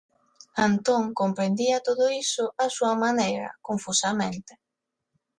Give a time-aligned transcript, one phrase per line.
[0.67, 4.53] Antón comprendía todo isto á súa maneira, confusamente.